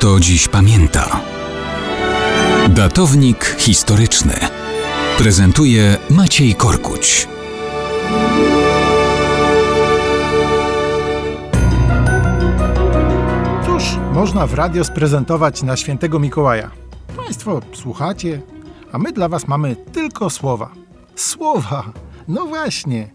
kto 0.00 0.20
dziś 0.20 0.48
pamięta. 0.48 1.20
Datownik 2.68 3.56
historyczny 3.58 4.34
prezentuje 5.18 5.96
Maciej 6.10 6.54
Korkuć. 6.54 7.28
Cóż 13.66 13.82
można 14.12 14.46
w 14.46 14.54
radio 14.54 14.84
sprezentować 14.84 15.62
na 15.62 15.76
świętego 15.76 16.18
Mikołaja? 16.18 16.70
Państwo 17.16 17.60
słuchacie, 17.72 18.40
a 18.92 18.98
my 18.98 19.12
dla 19.12 19.28
Was 19.28 19.48
mamy 19.48 19.76
tylko 19.76 20.30
słowa. 20.30 20.70
Słowa! 21.16 21.92
No 22.28 22.46
właśnie, 22.46 23.10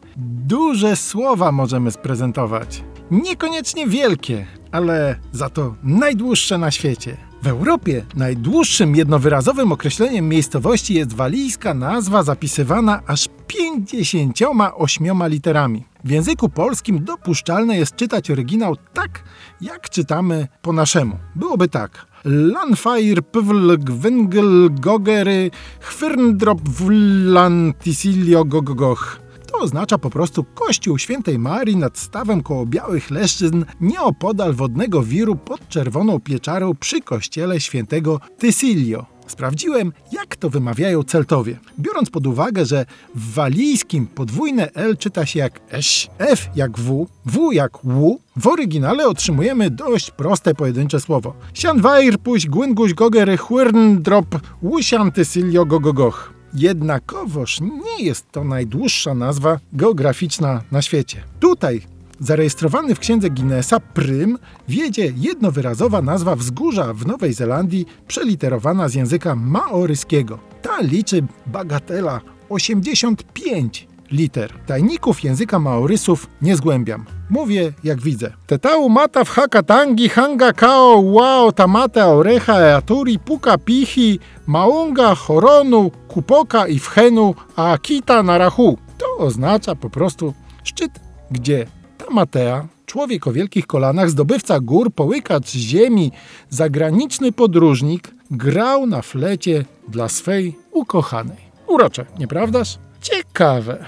duże 0.45 0.95
słowa 0.95 1.51
możemy 1.51 1.91
sprezentować. 1.91 2.83
Niekoniecznie 3.11 3.87
wielkie, 3.87 4.45
ale 4.75 5.15
za 5.31 5.49
to 5.49 5.75
najdłuższe 5.83 6.57
na 6.57 6.71
świecie. 6.71 7.17
W 7.43 7.47
Europie 7.47 8.05
najdłuższym 8.15 8.95
jednowyrazowym 8.95 9.71
określeniem 9.71 10.29
miejscowości 10.29 10.93
jest 10.93 11.13
walijska 11.13 11.73
nazwa 11.73 12.23
zapisywana 12.23 13.01
aż 13.07 13.27
58 13.47 15.07
literami. 15.27 15.83
W 16.03 16.09
języku 16.09 16.49
polskim 16.49 17.03
dopuszczalne 17.03 17.77
jest 17.77 17.95
czytać 17.95 18.31
oryginał 18.31 18.75
tak, 18.93 19.23
jak 19.61 19.89
czytamy 19.89 20.47
po 20.61 20.73
naszemu. 20.73 21.17
Byłoby 21.35 21.67
tak. 21.67 22.05
Lanfair 22.25 23.23
pwl 23.23 23.77
gwengel 23.77 24.69
gogery 24.71 25.51
chwyrndrop 25.79 26.61
wlan 26.61 27.73
tisilio 27.83 28.45
gogogoch. 28.45 29.24
To 29.51 29.59
oznacza 29.59 29.97
po 29.97 30.09
prostu 30.09 30.43
kościół 30.43 30.97
świętej 30.97 31.39
Marii 31.39 31.75
nad 31.75 31.97
stawem 31.97 32.43
koło 32.43 32.65
białych 32.65 33.11
leszczyzn 33.11 33.65
nieopodal 33.81 34.53
wodnego 34.53 35.03
wiru 35.03 35.35
pod 35.35 35.69
czerwoną 35.69 36.19
pieczarą 36.19 36.75
przy 36.75 37.01
kościele 37.01 37.59
świętego 37.59 38.19
Tysilio. 38.37 39.05
Sprawdziłem, 39.27 39.93
jak 40.11 40.35
to 40.35 40.49
wymawiają 40.49 41.03
Celtowie. 41.03 41.59
Biorąc 41.79 42.09
pod 42.09 42.27
uwagę, 42.27 42.65
że 42.65 42.85
w 43.15 43.33
walijskim 43.33 44.07
podwójne 44.07 44.69
L 44.73 44.97
czyta 44.97 45.25
się 45.25 45.39
jak 45.39 45.61
eś, 45.71 46.09
F 46.17 46.49
jak 46.55 46.79
W, 46.79 47.07
W 47.25 47.53
jak 47.53 47.71
ł, 47.83 48.19
w 48.35 48.47
oryginale 48.47 49.07
otrzymujemy 49.07 49.69
dość 49.69 50.11
proste 50.11 50.53
pojedyncze 50.55 50.99
słowo. 50.99 51.33
Sianwair 51.53 52.19
puś 52.19 52.45
gwynguś 52.45 52.93
gogery 52.93 53.37
chwyrn 53.37 54.01
drop 54.01 54.39
łusian 54.63 55.11
tysilio 55.11 55.65
gogogoch. 55.65 56.34
Jednakowoż 56.53 57.61
nie 57.61 58.05
jest 58.05 58.31
to 58.31 58.43
najdłuższa 58.43 59.13
nazwa 59.13 59.59
geograficzna 59.73 60.61
na 60.71 60.81
świecie. 60.81 61.23
Tutaj 61.39 61.81
Zarejestrowany 62.19 62.95
w 62.95 62.99
księdze 62.99 63.29
Guinnessa 63.29 63.79
prym 63.79 64.37
wiedzie 64.69 65.13
jednowyrazowa 65.17 66.01
nazwa 66.01 66.35
wzgórza 66.35 66.93
w 66.93 67.07
Nowej 67.07 67.33
Zelandii 67.33 67.85
przeliterowana 68.07 68.89
z 68.89 68.93
języka 68.93 69.35
maoryskiego. 69.35 70.39
Ta 70.61 70.81
liczy 70.81 71.23
bagatela 71.47 72.21
85 72.49 73.87
liter. 74.15 74.53
Tajników 74.65 75.23
języka 75.23 75.59
maorysów 75.59 76.27
nie 76.41 76.55
zgłębiam. 76.55 77.05
Mówię 77.29 77.73
jak 77.83 78.01
widzę. 78.01 78.33
Tetau 78.47 78.89
mata 78.89 79.23
w 79.23 79.29
hakatangi 79.29 80.09
hanga 80.09 80.53
kao 80.53 81.03
wao 81.03 81.51
tamate 81.51 82.05
orecha 82.05 82.59
eaturi 82.59 83.19
puka 83.19 83.57
pichi 83.57 84.19
maunga 84.47 85.15
horonu 85.15 85.91
kupoka 86.07 86.67
i 86.67 86.79
whenu 86.79 87.35
a 87.55 87.71
akita 87.71 88.23
narahu. 88.23 88.77
To 88.97 89.17
oznacza 89.17 89.75
po 89.75 89.89
prostu 89.89 90.33
szczyt, 90.63 90.91
gdzie 91.31 91.65
Tamatea, 91.97 92.67
człowiek 92.85 93.27
o 93.27 93.31
wielkich 93.31 93.67
kolanach, 93.67 94.09
zdobywca 94.09 94.59
gór, 94.59 94.91
połykacz 94.91 95.51
ziemi, 95.51 96.11
zagraniczny 96.49 97.31
podróżnik, 97.31 98.11
grał 98.31 98.85
na 98.85 99.01
flecie 99.01 99.65
dla 99.87 100.09
swej 100.09 100.55
ukochanej. 100.71 101.37
Urocze, 101.67 102.05
nieprawdaż? 102.19 102.77
Ciekawe. 103.01 103.85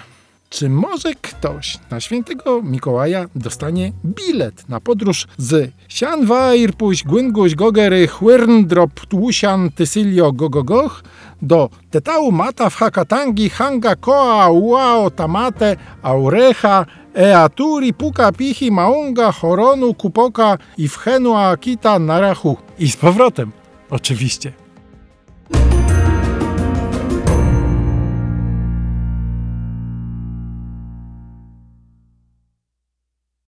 Czy 0.50 0.70
może 0.70 1.14
ktoś 1.22 1.78
na 1.92 2.00
świętego 2.00 2.62
Mikołaja 2.62 3.26
dostanie 3.36 3.92
bilet 4.06 4.70
na 4.70 4.80
podróż 4.80 5.28
z 5.38 5.72
Sianwair 5.88 6.74
puś 6.74 7.04
Gwynguś 7.04 7.56
Gogery 7.56 8.08
Chwyrndrop 8.08 9.06
Tłusian 9.06 9.72
Tysilio 9.72 10.32
Gogogoch 10.32 11.04
do 11.42 11.70
Tetau 11.92 12.32
Mata 12.32 12.70
w 12.70 12.76
Hakatangi 12.76 13.50
Hanga 13.50 13.96
Koa 13.96 14.50
Uao 14.50 15.10
Tamate 15.12 15.76
Aurecha 16.02 16.86
Eaturi 17.16 17.94
Puka 17.94 18.32
Pichi 18.32 18.72
Maunga 18.72 19.32
Horonu 19.32 19.94
Kupoka 19.94 20.58
i 20.78 20.88
Whenu 20.88 21.36
Akita 21.36 22.00
Narahu. 22.00 22.58
I 22.80 22.92
z 22.92 22.96
powrotem, 22.96 23.52
oczywiście. 23.90 24.67